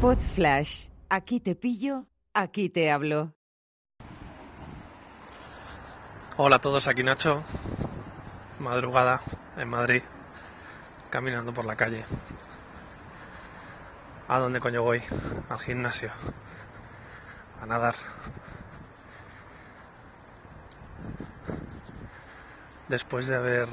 [0.00, 0.88] Pod Flash.
[1.10, 3.34] Aquí te pillo, aquí te hablo.
[6.38, 7.44] Hola a todos, aquí Nacho.
[8.60, 9.20] Madrugada
[9.58, 10.02] en Madrid,
[11.10, 12.06] caminando por la calle.
[14.26, 15.02] ¿A dónde coño voy?
[15.50, 16.10] Al gimnasio.
[17.60, 17.94] A nadar.
[22.88, 23.68] Después de haber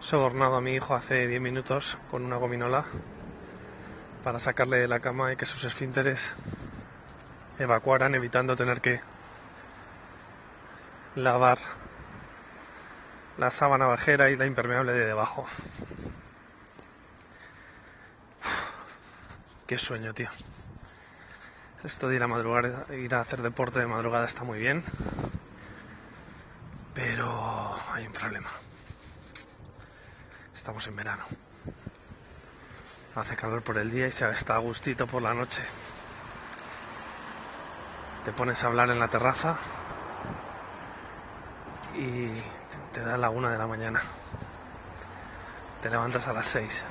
[0.00, 2.84] sobornado a mi hijo hace 10 minutos con una gominola
[4.26, 6.34] para sacarle de la cama y que sus esfínteres
[7.60, 9.00] evacuaran evitando tener que
[11.14, 11.58] lavar
[13.38, 15.46] la sábana bajera y la impermeable de debajo.
[19.68, 20.28] Qué sueño, tío.
[21.84, 24.82] Esto de ir a madrugar, ir a hacer deporte de madrugada está muy bien,
[26.94, 28.50] pero hay un problema.
[30.52, 31.22] Estamos en verano.
[33.16, 35.62] Hace calor por el día y se está a gustito por la noche.
[38.26, 39.56] Te pones a hablar en la terraza
[41.94, 42.28] y
[42.92, 44.02] te da la una de la mañana.
[45.80, 46.84] Te levantas a las seis.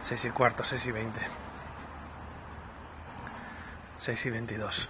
[0.00, 1.20] Seis y cuarto, seis y veinte.
[3.98, 4.88] Seis y veintidós.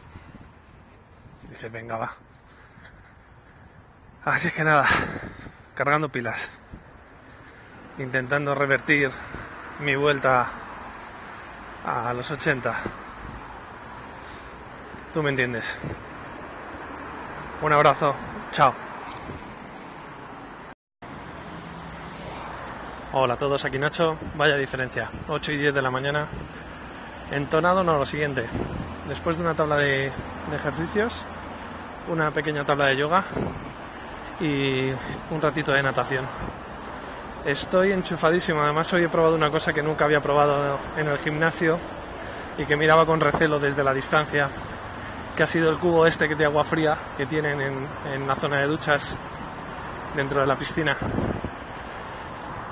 [1.51, 2.15] Dices, venga, va.
[4.25, 4.87] Así es que nada,
[5.75, 6.49] cargando pilas.
[7.99, 9.11] Intentando revertir
[9.81, 10.47] mi vuelta
[11.85, 12.75] a los 80.
[15.13, 15.79] Tú me entiendes.
[17.63, 18.15] Un abrazo.
[18.53, 18.75] Chao.
[23.13, 24.17] Hola a todos, aquí Nacho.
[24.37, 25.11] Vaya diferencia.
[25.29, 26.27] 8 y 10 de la mañana.
[27.31, 28.45] Entonado no, lo siguiente.
[29.09, 30.13] Después de una tabla de,
[30.51, 31.25] de ejercicios,
[32.09, 33.25] una pequeña tabla de yoga
[34.41, 34.91] y
[35.31, 36.25] un ratito de natación.
[37.45, 38.61] Estoy enchufadísimo.
[38.63, 41.79] Además, hoy he probado una cosa que nunca había probado en el gimnasio
[42.59, 44.49] y que miraba con recelo desde la distancia,
[45.35, 48.59] que ha sido el cubo este de agua fría que tienen en, en la zona
[48.59, 49.17] de duchas
[50.15, 50.97] dentro de la piscina.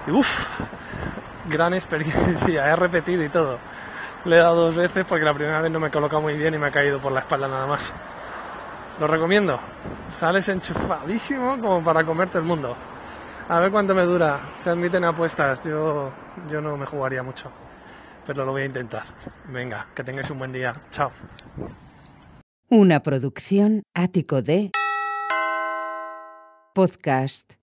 [0.07, 0.29] Y uff,
[1.49, 2.69] gran experiencia.
[2.71, 3.59] He repetido y todo.
[4.27, 6.53] Le he dado dos veces porque la primera vez no me he colocado muy bien
[6.53, 7.95] y me ha caído por la espalda nada más.
[9.01, 9.59] Lo recomiendo.
[10.11, 12.77] Sales enchufadísimo como para comerte el mundo.
[13.51, 14.41] A ver cuánto me dura.
[14.59, 15.65] Se admiten apuestas.
[15.65, 16.11] Yo,
[16.51, 17.51] yo no me jugaría mucho.
[18.27, 19.05] Pero lo voy a intentar.
[19.51, 20.75] Venga, que tengáis un buen día.
[20.91, 21.11] Chao.
[22.69, 24.71] Una producción ático de
[26.75, 27.55] podcast